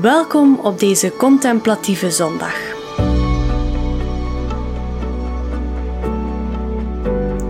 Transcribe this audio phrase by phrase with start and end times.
[0.00, 2.54] Welkom op deze contemplatieve zondag.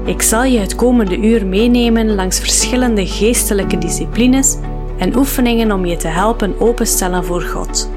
[0.05, 4.57] Ik zal je het komende uur meenemen langs verschillende geestelijke disciplines
[4.99, 7.91] en oefeningen om je te helpen openstellen voor God.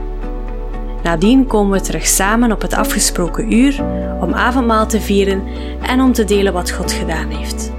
[1.04, 3.84] Nadien komen we terug samen op het afgesproken uur
[4.22, 5.44] om avondmaal te vieren
[5.82, 7.72] en om te delen wat God gedaan heeft.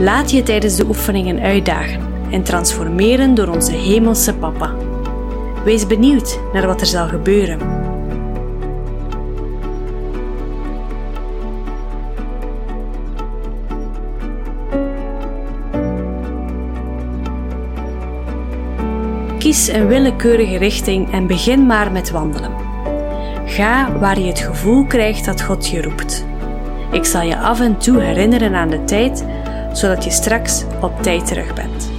[0.00, 2.00] Laat je tijdens de oefeningen uitdagen
[2.30, 4.74] en transformeren door onze Hemelse Papa.
[5.64, 7.58] Wees benieuwd naar wat er zal gebeuren.
[19.38, 22.52] Kies een willekeurige richting en begin maar met wandelen.
[23.46, 26.24] Ga waar je het gevoel krijgt dat God je roept.
[26.92, 29.24] Ik zal je af en toe herinneren aan de tijd
[29.72, 31.90] zodat je straks op tijd terug bent.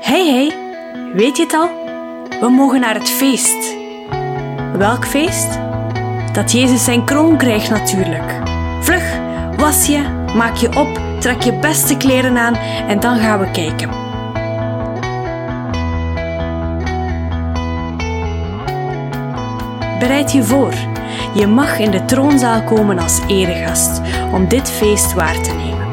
[0.00, 0.52] Hey hey,
[1.14, 1.68] weet je het al?
[2.40, 3.76] We mogen naar het feest.
[4.76, 5.58] Welk feest?
[6.32, 8.32] Dat Jezus zijn kroon krijgt natuurlijk.
[8.80, 9.18] Vlug,
[9.56, 10.02] was je,
[10.36, 12.54] maak je op, trek je beste kleren aan
[12.88, 13.97] en dan gaan we kijken.
[19.98, 20.74] Bereid je voor.
[21.34, 24.00] Je mag in de troonzaal komen als eregast
[24.32, 25.87] om dit feest waar te nemen.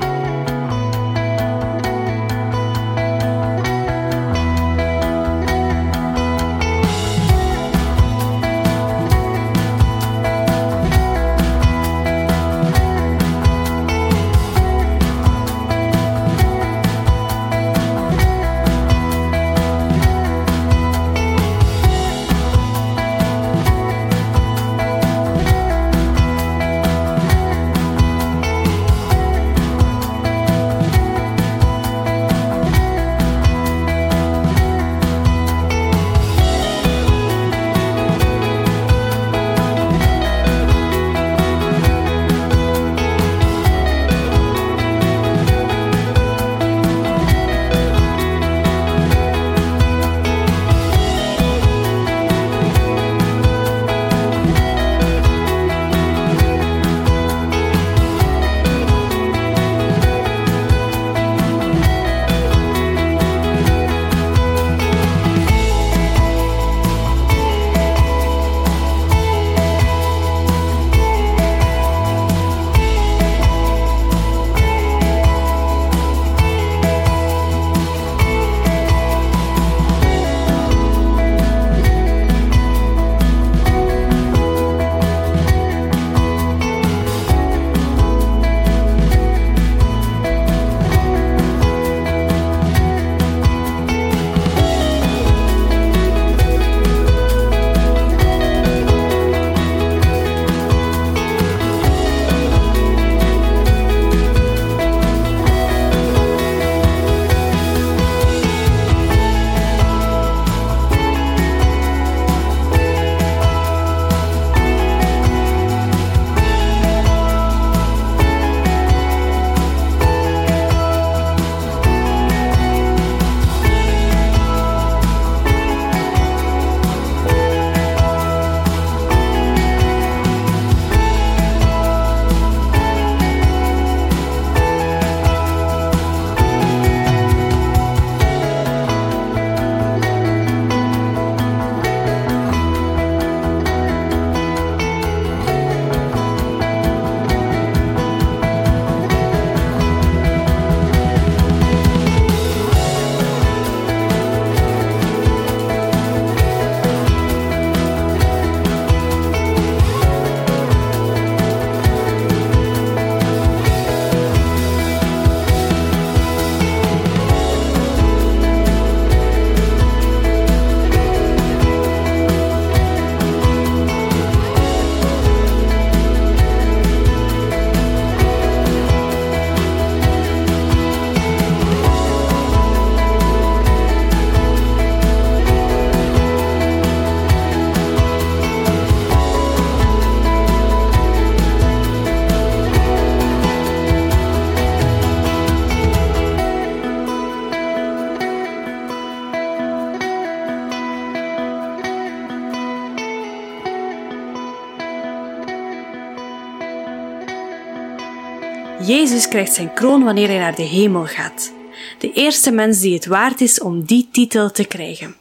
[209.15, 211.51] Jezus krijgt zijn kroon wanneer hij naar de hemel gaat.
[212.00, 215.15] De eerste mens die het waard is om die titel te krijgen.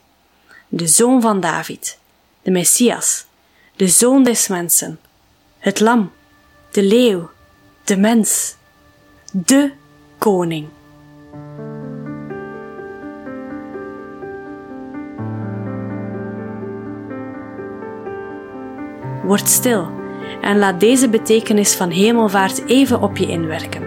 [0.69, 1.99] De zoon van David,
[2.43, 3.25] de Messias,
[3.77, 5.01] de zoon des mensen,
[5.59, 6.13] het lam,
[6.71, 7.31] de leeuw,
[7.85, 8.55] de mens,
[9.33, 9.73] de
[10.19, 10.69] koning.
[19.23, 19.91] Word stil
[20.41, 23.84] en laat deze betekenis van hemelvaart even op je inwerken.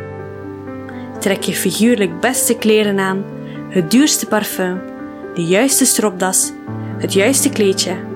[1.19, 3.25] Trek je figuurlijk beste kleren aan,
[3.69, 4.81] het duurste parfum,
[5.35, 6.51] de juiste stropdas,
[6.97, 8.06] het juiste kleedje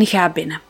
[0.00, 0.60] en ga binnen.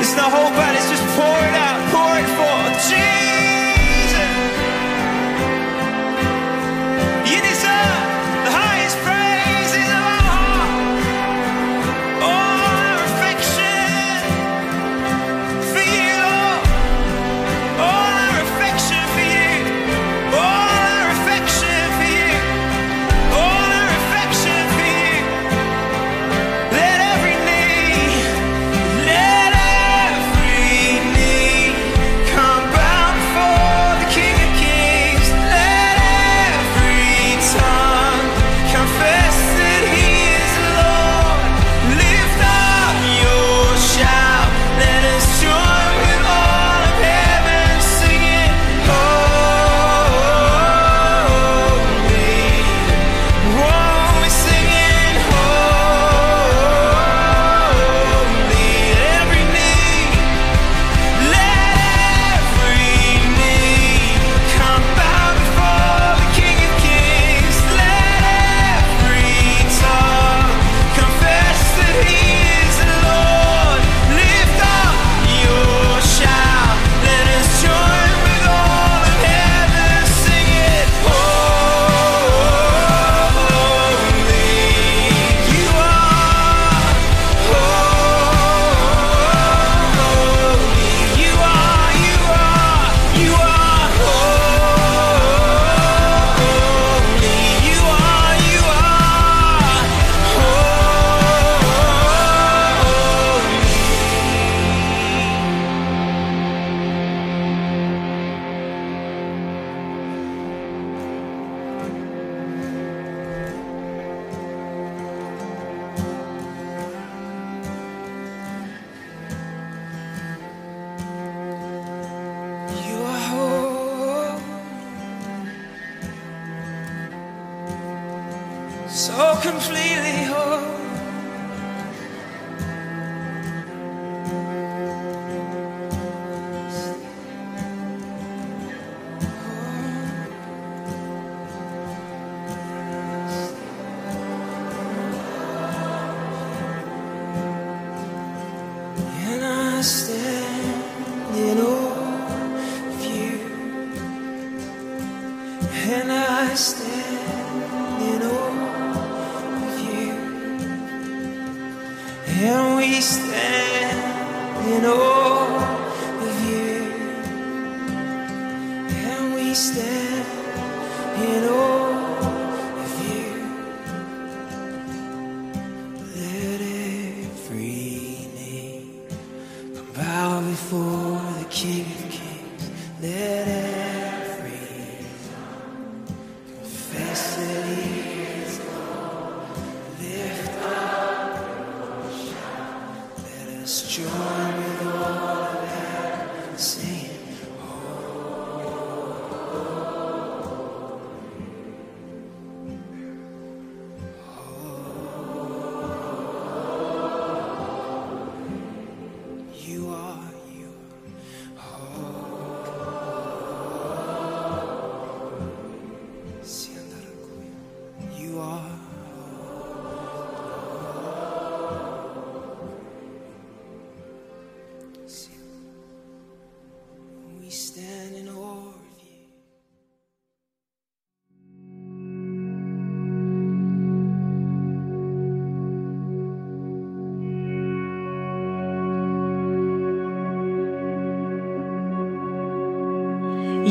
[0.00, 1.69] It's the whole body's just pouring out.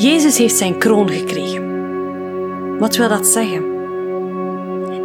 [0.02, 2.78] Jezus heeft zijn kroon gekregen.
[2.78, 3.64] Wat wil dat zeggen?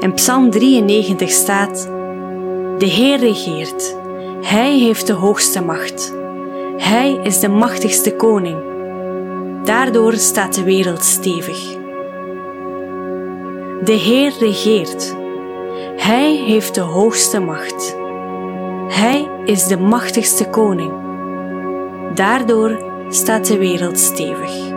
[0.00, 1.88] In Psalm 93 staat:
[2.78, 3.96] De Heer regeert.
[4.40, 6.14] Hij heeft de hoogste macht.
[6.76, 8.58] Hij is de machtigste koning.
[9.64, 11.76] Daardoor staat de wereld stevig.
[13.84, 15.16] De Heer regeert.
[15.96, 17.96] Hij heeft de hoogste macht.
[18.88, 20.92] Hij is de machtigste koning.
[22.14, 22.78] Daardoor
[23.08, 24.73] staat de wereld stevig.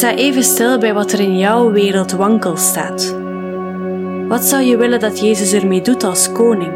[0.00, 3.16] Sta even stil bij wat er in jouw wereld wankel staat.
[4.28, 6.72] Wat zou je willen dat Jezus ermee doet als koning?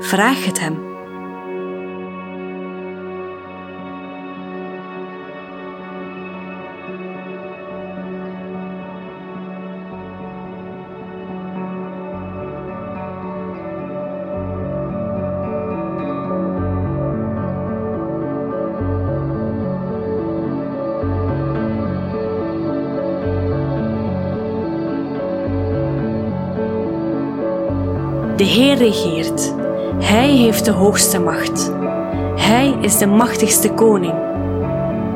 [0.00, 0.91] Vraag het hem.
[28.36, 29.54] De Heer regeert.
[29.98, 31.72] Hij heeft de hoogste macht.
[32.36, 34.14] Hij is de machtigste koning.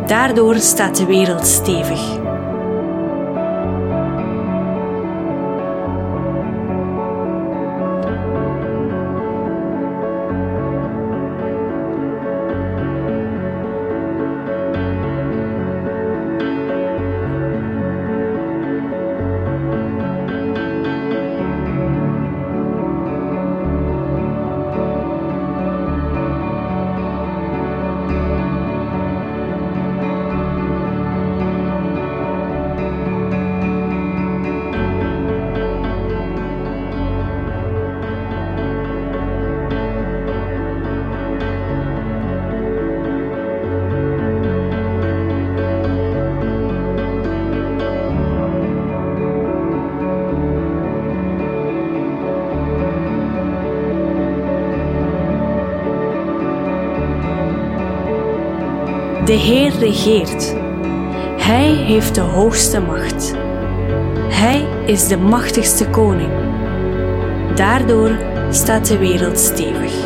[0.06, 2.25] Daardoor staat de wereld stevig.
[61.36, 63.34] Hij heeft de hoogste macht.
[64.28, 66.30] Hij is de machtigste koning.
[67.54, 68.10] Daardoor
[68.50, 70.05] staat de wereld stevig.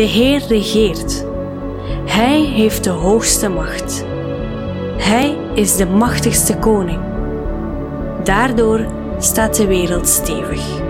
[0.00, 1.24] De Heer regeert.
[2.06, 4.04] Hij heeft de hoogste macht.
[4.96, 7.00] Hij is de machtigste koning.
[8.24, 8.86] Daardoor
[9.18, 10.89] staat de wereld stevig.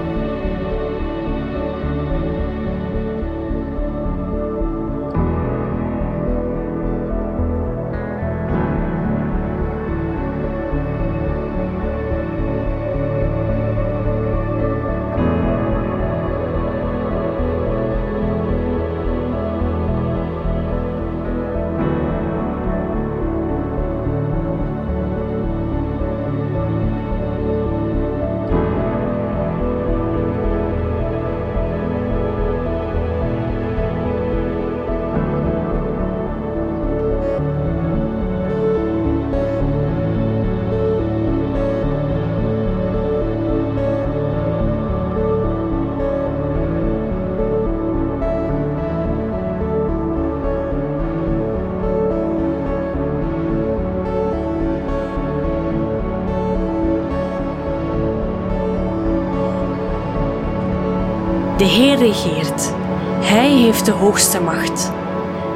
[63.20, 64.92] Hij heeft de hoogste macht.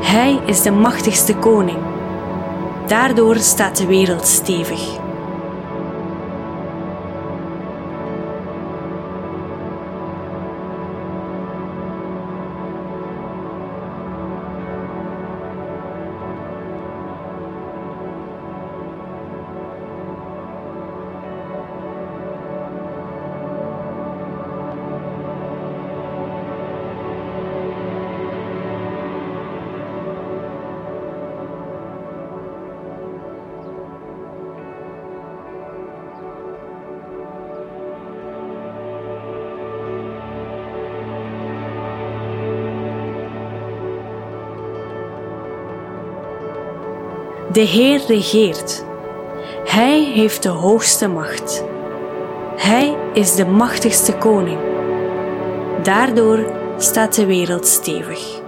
[0.01, 1.79] Hij is de machtigste koning.
[2.87, 5.04] Daardoor staat de wereld stevig.
[47.55, 48.85] De Heer regeert.
[49.64, 51.64] Hij heeft de hoogste macht.
[52.57, 54.59] Hij is de machtigste koning.
[55.83, 58.43] Daardoor staat de wereld stevig.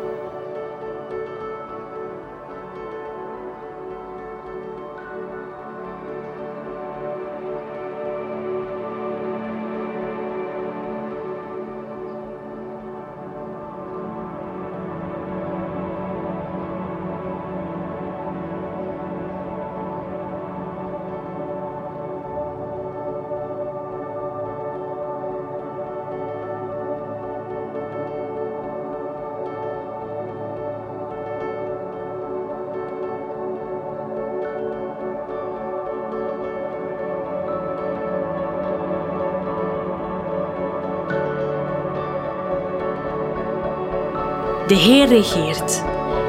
[44.66, 45.82] De Heer regeert.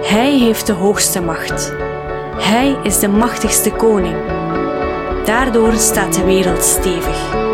[0.04, 1.73] Hij heeft de hoogste macht.
[2.36, 4.15] Hij is de machtigste koning.
[5.26, 7.47] Daardoor staat de wereld stevig.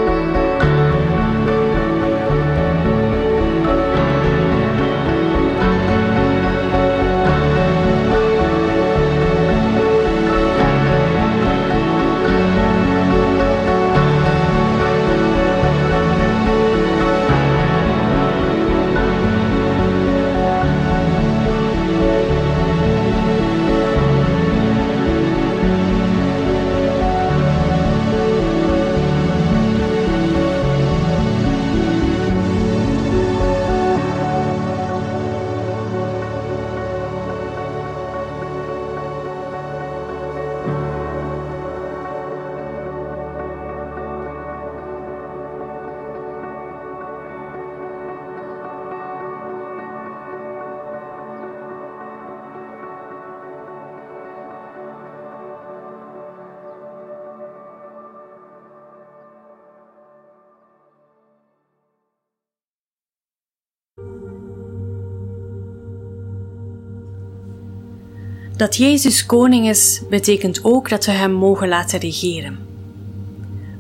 [68.64, 72.60] Dat Jezus koning is, betekent ook dat we Hem mogen laten regeren.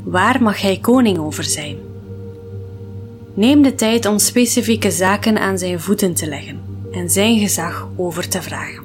[0.04, 1.78] Waar mag Hij koning over zijn?
[3.34, 8.28] Neem de tijd om specifieke zaken aan Zijn voeten te leggen en Zijn gezag over
[8.28, 8.84] te vragen.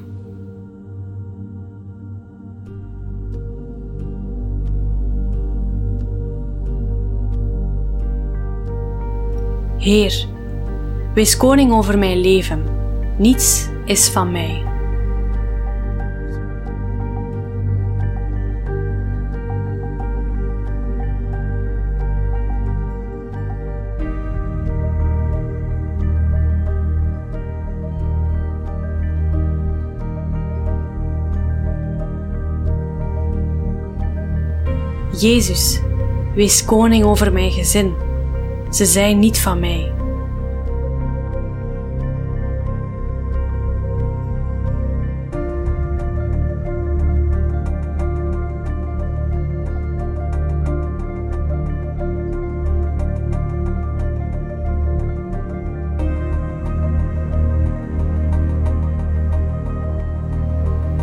[9.78, 10.26] Heer,
[11.14, 12.64] wees koning over mijn leven.
[13.16, 14.67] Niets is van mij.
[35.20, 35.80] Jezus,
[36.34, 37.94] wees koning over mijn gezin.
[38.70, 39.92] Ze zijn niet van mij.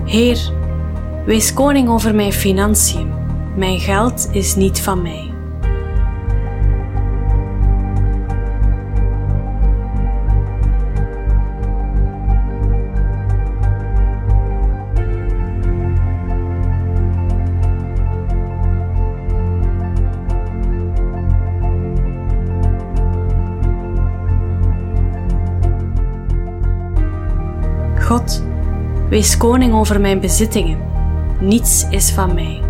[0.05, 0.51] Heer,
[1.25, 3.24] wees koning over mijn financiën.
[3.55, 5.33] Mijn geld is niet van mij.
[27.99, 28.43] God,
[29.09, 30.77] wees koning over mijn bezittingen.
[31.39, 32.64] Niets is van mij.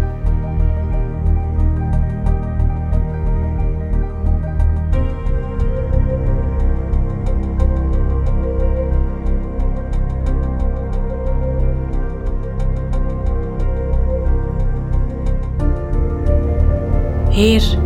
[17.35, 17.77] Heer,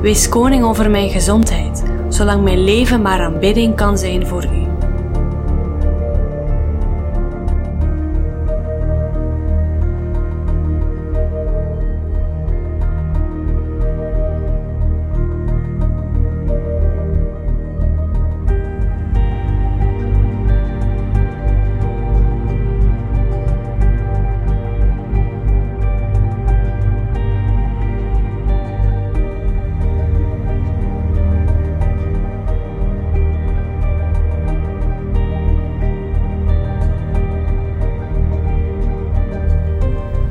[0.00, 4.69] wees koning over mijn gezondheid, zolang mijn leven maar aanbidding kan zijn voor U.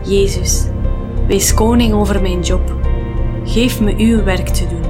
[0.09, 0.65] Jezus,
[1.27, 2.75] wees koning over mijn job.
[3.43, 4.88] Geef me uw werk te doen.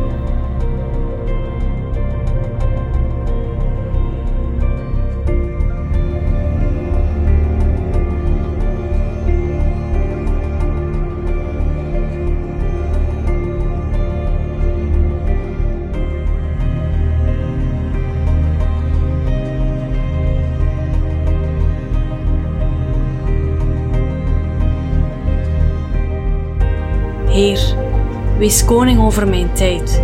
[28.39, 30.03] Wees koning over mijn tijd.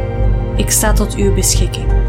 [0.55, 2.04] Ik sta tot uw beschikking.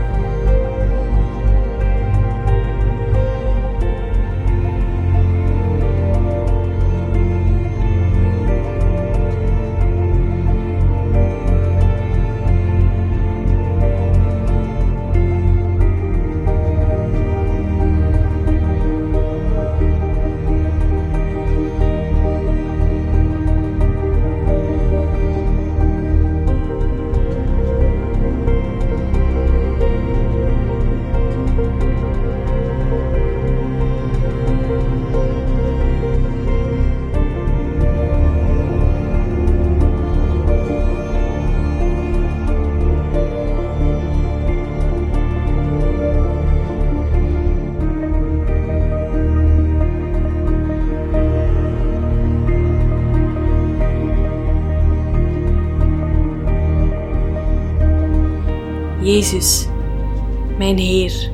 [60.59, 61.31] Mijn Heer,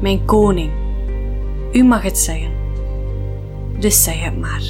[0.00, 0.70] mijn Koning,
[1.72, 2.50] U mag het zeggen.
[3.78, 4.62] Dus zeg het maar.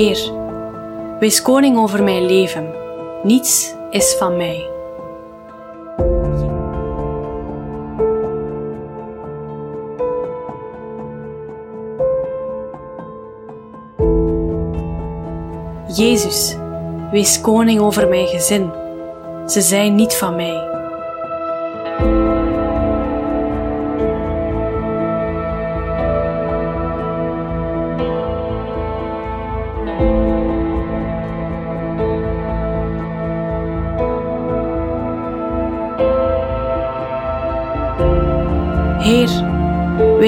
[0.00, 0.32] Heer,
[1.18, 2.74] wees koning over mijn leven.
[3.22, 4.68] Niets is van mij.
[15.96, 16.56] Jezus,
[17.10, 18.70] wees koning over mijn gezin.
[19.46, 20.69] Ze zijn niet van mij.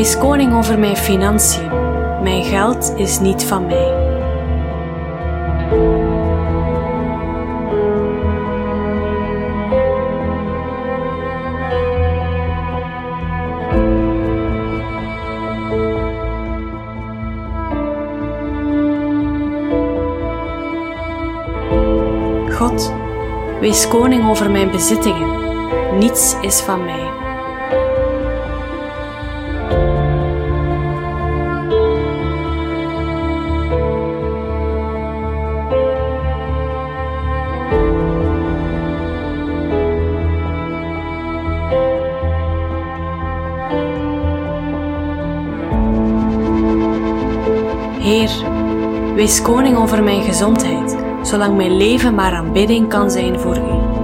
[0.02, 1.68] Wees koning over mijn financiën.
[2.22, 4.00] Mijn geld is niet van mij.
[22.50, 22.92] God,
[23.60, 25.30] wees koning over mijn bezittingen.
[25.98, 27.21] Niets is van mij.
[49.22, 54.01] Wees koning over mijn gezondheid, zolang mijn leven maar aanbidding kan zijn voor U.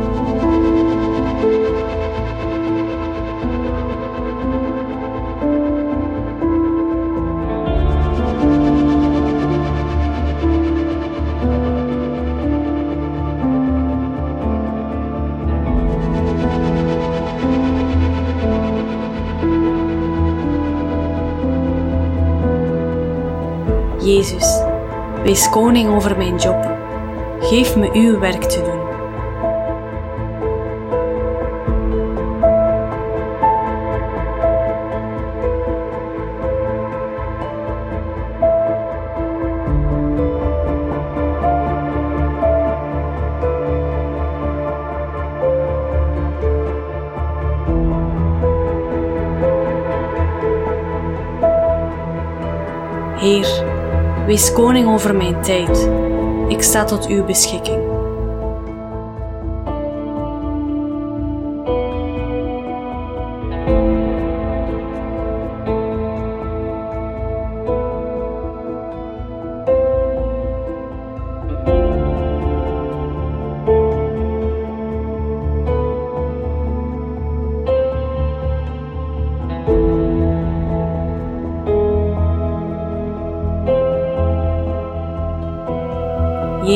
[25.38, 26.77] wees koning over mijn job.
[27.40, 28.77] Geef me uw werk te doen.
[54.38, 55.88] Wees koning over mijn tijd.
[56.48, 57.88] Ik sta tot uw beschikking.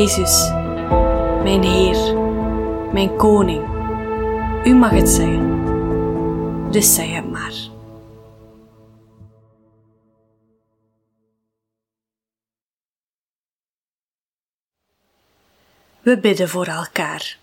[0.03, 0.49] Jezus,
[1.43, 2.17] mijn Heer,
[2.93, 3.65] mijn Koning.
[4.65, 7.55] U mag het zeggen, dus zeg het maar.
[16.01, 17.39] We bidden voor elkaar.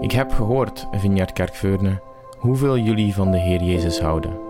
[0.00, 2.02] Ik heb gehoord, Vineyard Kerkveurne,
[2.38, 4.47] hoeveel jullie van de Heer Jezus houden.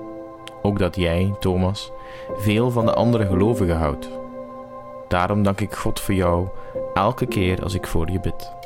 [0.63, 1.93] Ook dat jij, Thomas,
[2.37, 4.11] veel van de andere gelovigen houdt.
[5.09, 6.49] Daarom dank ik God voor jou
[6.95, 8.57] elke keer als ik voor je bid.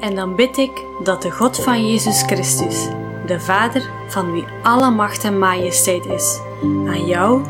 [0.00, 2.88] En dan bid ik dat de God van Jezus Christus,
[3.26, 7.42] de Vader van wie alle macht en majesteit is, aan jou,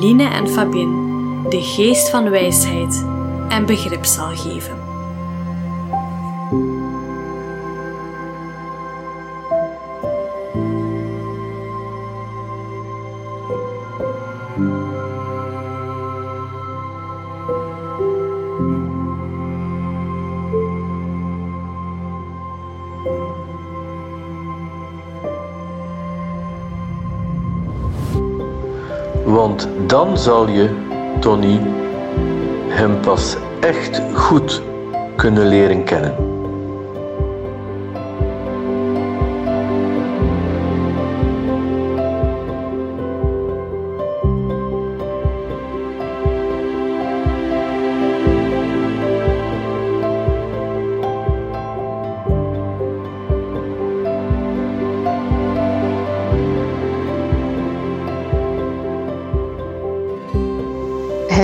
[0.00, 1.10] Line en Fabien,
[1.48, 3.06] de geest van wijsheid
[3.48, 4.81] en begrip zal geven.
[29.92, 30.68] Dan zal je,
[31.20, 31.60] Tony,
[32.68, 34.62] hem pas echt goed
[35.16, 36.31] kunnen leren kennen.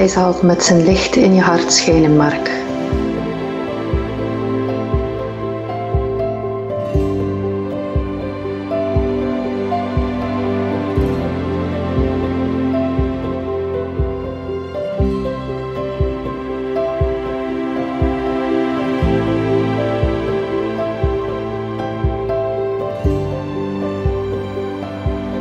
[0.08, 2.50] Hij zal met zijn licht in je hart schijnen, Mark.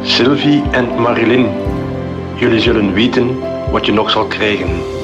[0.02, 1.48] Sylvie en Marilyn,
[2.36, 4.97] jullie zullen weten wat je nog zal krijgen.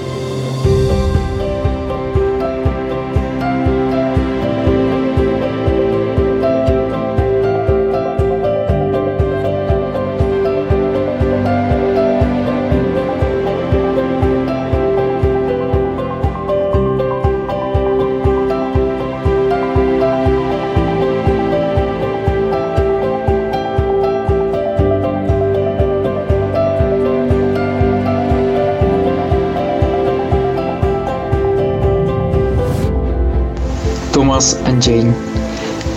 [34.34, 35.11] Thomas en Jane.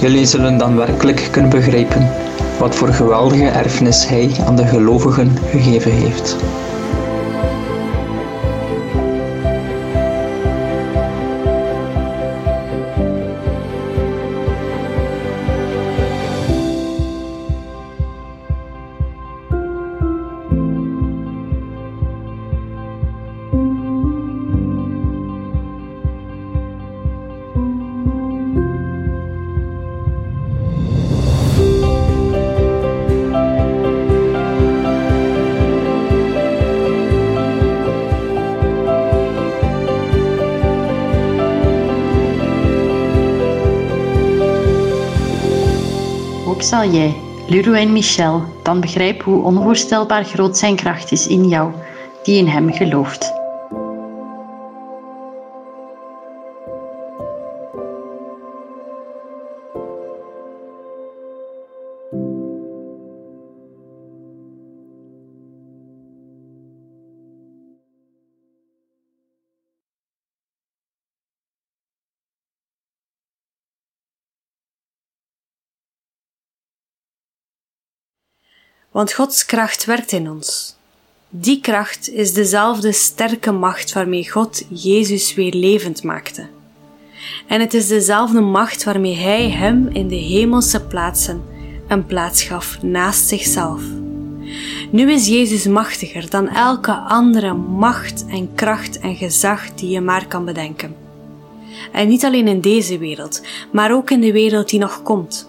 [0.01, 2.11] Jullie zullen dan werkelijk kunnen begrijpen
[2.59, 6.37] wat voor geweldige erfenis hij aan de gelovigen gegeven heeft.
[46.67, 47.15] Zal jij,
[47.49, 51.73] Luro en Michel, dan begrijpen hoe onvoorstelbaar groot zijn kracht is in jou,
[52.23, 53.46] die in hem gelooft.
[78.97, 80.77] Want Gods kracht werkt in ons.
[81.29, 86.47] Die kracht is dezelfde sterke macht waarmee God Jezus weer levend maakte.
[87.47, 91.43] En het is dezelfde macht waarmee Hij hem in de hemelse plaatsen
[91.89, 93.83] een plaats gaf naast zichzelf.
[94.91, 100.27] Nu is Jezus machtiger dan elke andere macht en kracht en gezag die je maar
[100.27, 100.97] kan bedenken.
[101.93, 103.43] En niet alleen in deze wereld,
[103.73, 105.49] maar ook in de wereld die nog komt.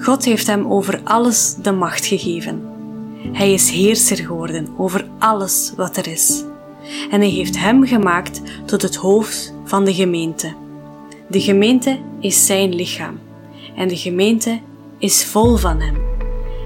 [0.00, 2.62] God heeft hem over alles de macht gegeven.
[3.32, 6.44] Hij is heerser geworden over alles wat er is.
[7.10, 10.54] En hij heeft hem gemaakt tot het hoofd van de gemeente.
[11.28, 13.18] De gemeente is zijn lichaam.
[13.76, 14.60] En de gemeente
[14.98, 15.96] is vol van hem.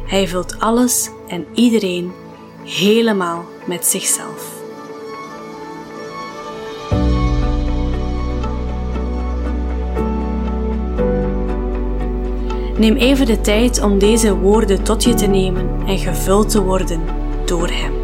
[0.07, 2.13] Hij vult alles en iedereen
[2.65, 4.52] helemaal met zichzelf.
[12.83, 17.01] Neem even de tijd om deze woorden tot je te nemen en gevuld te worden
[17.45, 18.02] door Hem.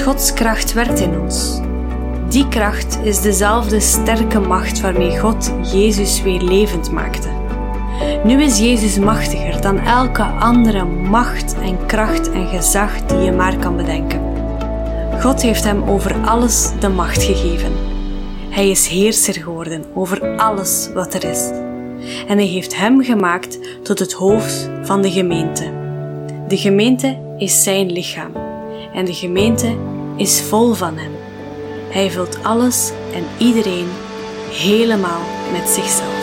[0.00, 1.60] Gods kracht werkt in ons.
[2.28, 7.28] Die kracht is dezelfde sterke macht waarmee God Jezus weer levend maakte.
[8.24, 13.56] Nu is Jezus machtiger dan elke andere macht en kracht en gezag die je maar
[13.56, 14.20] kan bedenken.
[15.20, 17.72] God heeft hem over alles de macht gegeven.
[18.50, 21.50] Hij is heerser geworden over alles wat er is.
[22.28, 25.64] En hij heeft hem gemaakt tot het hoofd van de gemeente.
[26.48, 28.32] De gemeente is zijn lichaam
[28.94, 29.76] en de gemeente
[30.18, 31.12] is vol van hem.
[31.88, 33.88] Hij vult alles en iedereen
[34.50, 36.17] helemaal met zichzelf.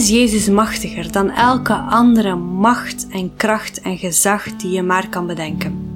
[0.00, 5.26] Is Jezus machtiger dan elke andere macht en kracht en gezag die je maar kan
[5.26, 5.88] bedenken.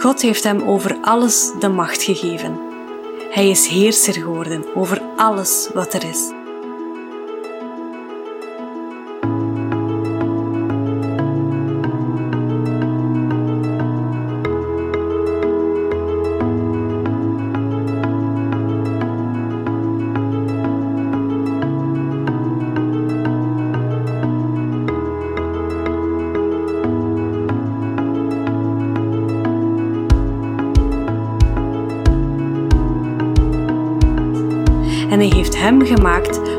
[0.00, 2.58] God heeft hem over alles de macht gegeven.
[3.30, 6.41] Hij is heerser geworden over alles wat er is.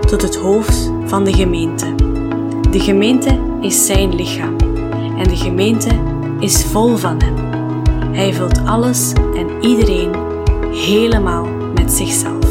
[0.08, 1.96] Tot het hoofd van de gemeente.
[2.72, 4.56] De gemeente is zijn lichaam
[5.18, 5.90] en de gemeente
[6.40, 7.36] is vol van hem.
[8.12, 10.12] Hij vult alles en iedereen
[10.72, 12.43] helemaal met zichzelf.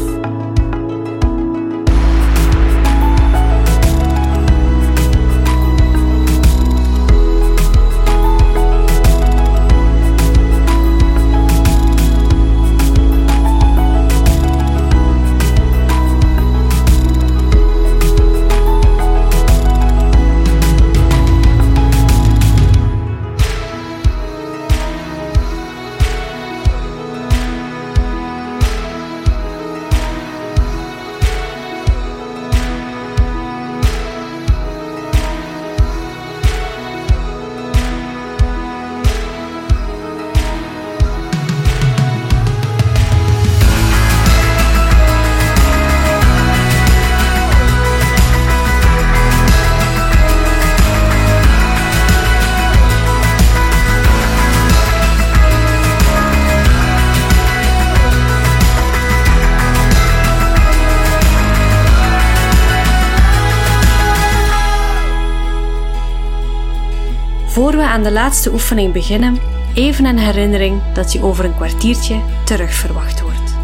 [67.62, 69.38] voor we aan de laatste oefening beginnen,
[69.74, 73.54] even een herinnering dat je over een kwartiertje terug verwacht wordt.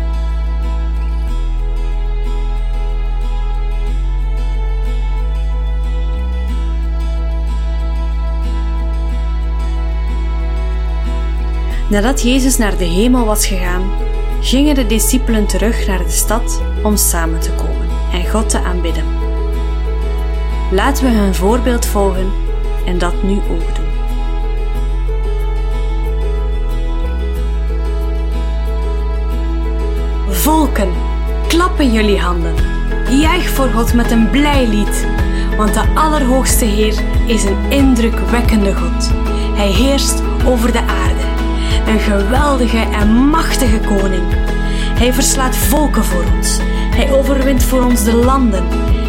[11.90, 13.90] Nadat Jezus naar de hemel was gegaan,
[14.40, 19.04] gingen de discipelen terug naar de stad om samen te komen en God te aanbidden.
[20.70, 22.32] Laten we hun voorbeeld volgen
[22.86, 23.77] en dat nu ook
[30.48, 30.92] Volken,
[31.48, 32.54] klappen jullie handen.
[33.10, 35.06] Juich voor God met een blij lied,
[35.56, 39.10] want de Allerhoogste Heer is een indrukwekkende God.
[39.54, 41.24] Hij heerst over de aarde,
[41.86, 44.22] een geweldige en machtige koning.
[44.98, 46.58] Hij verslaat volken voor ons.
[46.94, 48.64] Hij overwint voor ons de landen.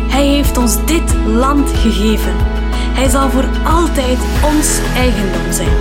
[0.07, 2.33] Hij heeft ons dit land gegeven.
[2.71, 4.19] Hij zal voor altijd
[4.55, 5.77] ons eigendom zijn.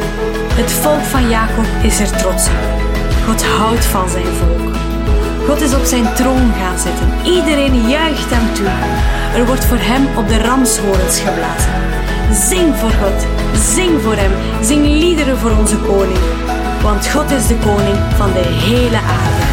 [0.54, 2.82] Het volk van Jacob is er trots op.
[3.26, 4.87] God houdt van zijn volk.
[5.48, 7.08] God is op zijn troon gaan zitten.
[7.24, 8.68] Iedereen juicht hem toe.
[9.40, 11.74] Er wordt voor hem op de ramshorens geblazen.
[12.48, 13.20] Zing voor God,
[13.74, 14.32] zing voor hem,
[14.62, 16.22] zing liederen voor onze koning.
[16.82, 19.44] Want God is de koning van de hele aarde.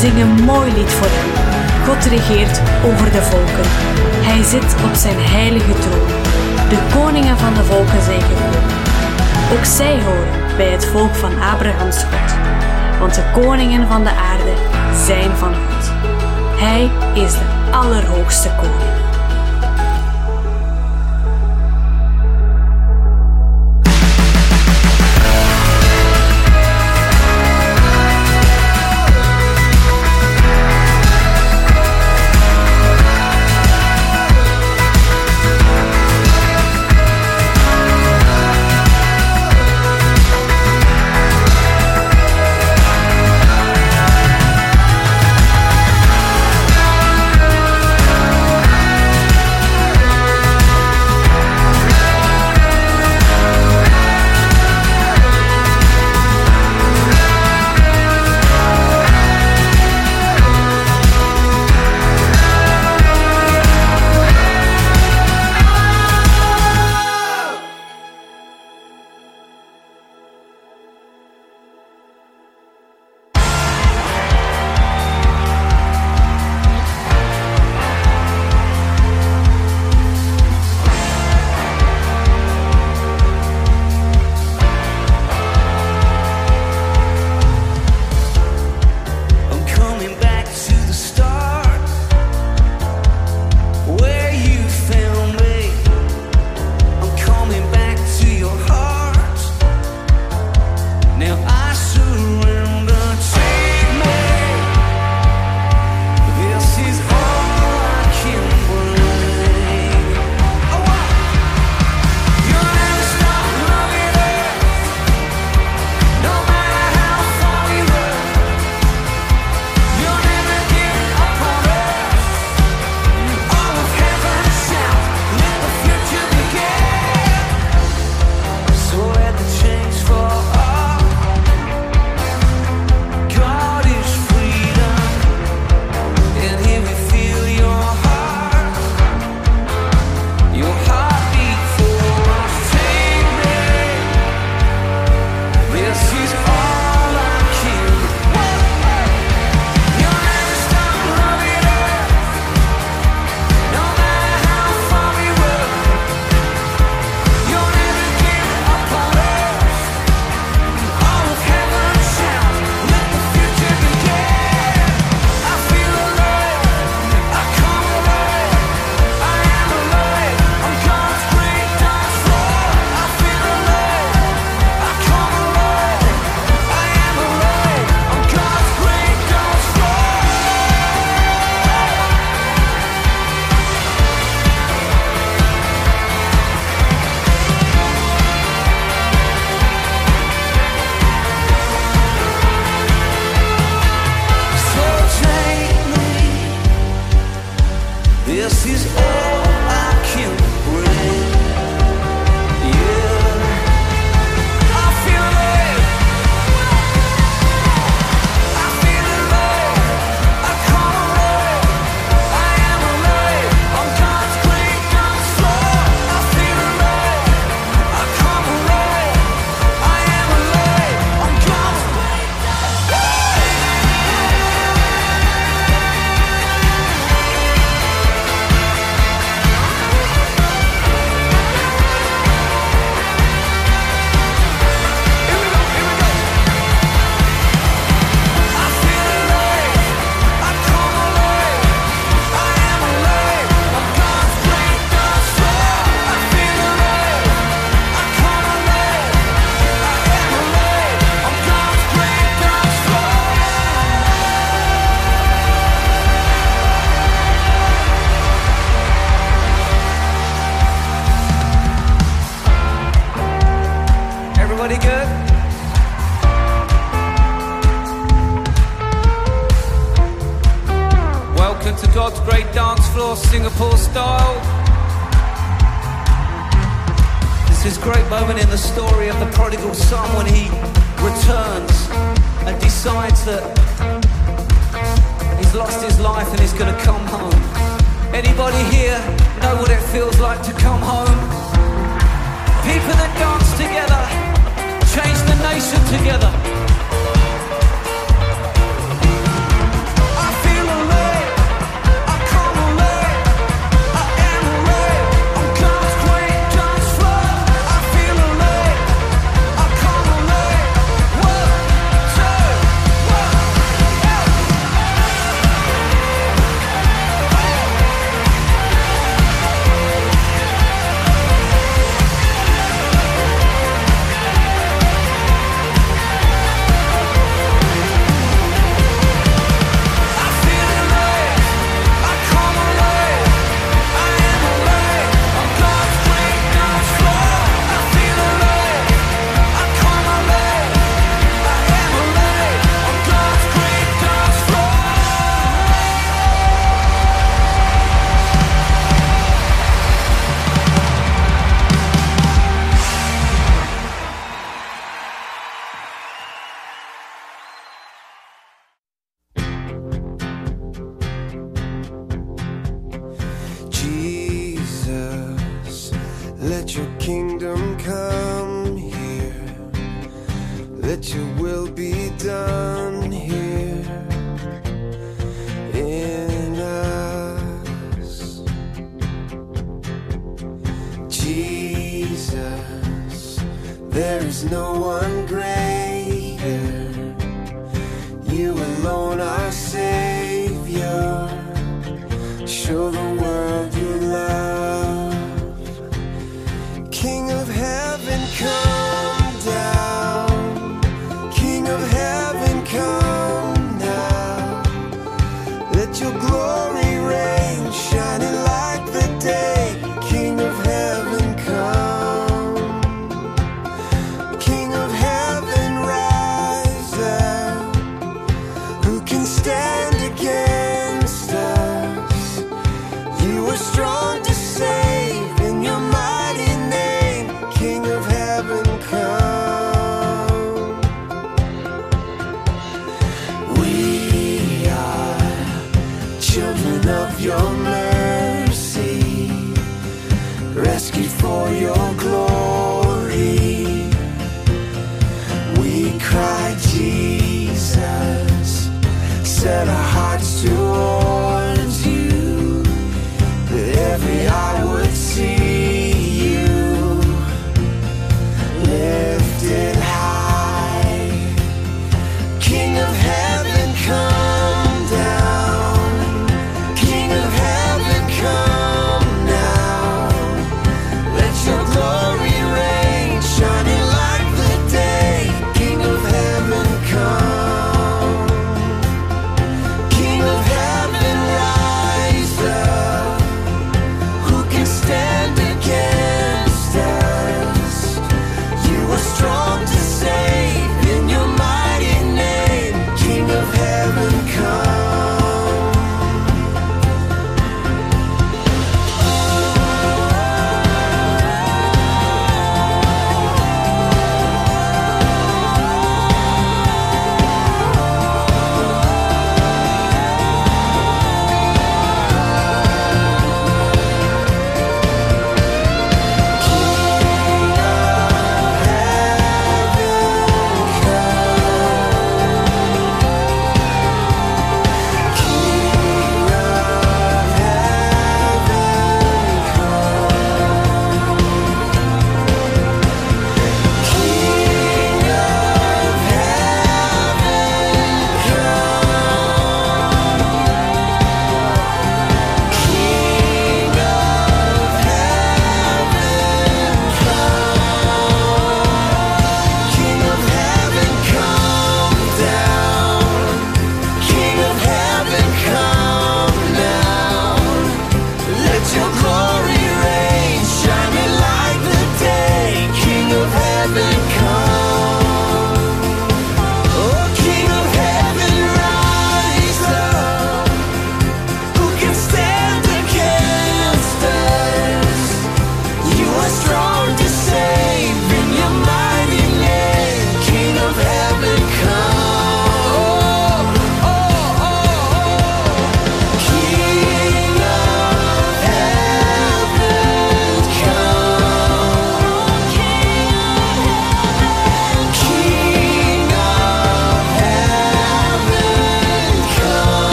[0.00, 1.30] Zing een mooi lied voor hem.
[1.86, 2.56] God regeert
[2.88, 3.68] over de volken.
[4.28, 6.10] Hij zit op zijn heilige troon.
[6.72, 8.72] De koningen van de volken zijn gekomen.
[9.52, 12.30] Ook zij horen bij het volk van Abrahams God.
[13.00, 14.54] Want de koningen van de aarde
[14.94, 15.90] zijn van God.
[16.56, 16.90] Hij
[17.22, 19.03] is de Allerhoogste Koning.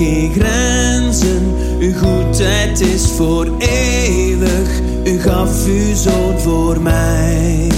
[0.00, 1.54] Geen grenzen.
[1.78, 4.80] Uw goedheid is voor eeuwig.
[5.04, 7.68] U gaf uw zoon voor mij.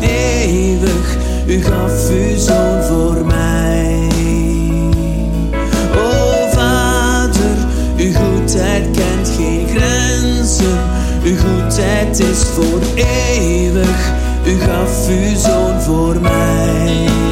[0.00, 1.16] Voor.
[1.46, 4.08] U gaf uw zoon voor mij.
[5.96, 7.56] O Vader,
[7.96, 10.78] uw goedheid kent geen grenzen.
[11.24, 14.12] Uw goedheid is voor eeuwig.
[14.46, 17.23] U gaf uw zoon voor mij.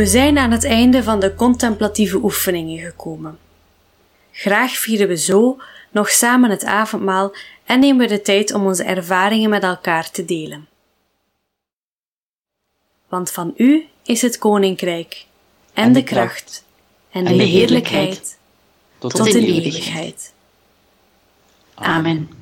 [0.00, 3.38] We zijn aan het einde van de contemplatieve oefeningen gekomen.
[4.32, 7.32] Graag vieren we zo nog samen het avondmaal
[7.64, 10.68] en nemen we de tijd om onze ervaringen met elkaar te delen.
[13.08, 15.26] Want van U is het koninkrijk
[15.72, 16.64] en, de kracht
[17.10, 18.38] en de, en de heerlijkheid
[18.98, 20.32] tot tot in eeuwigheid.
[21.74, 22.39] Amen.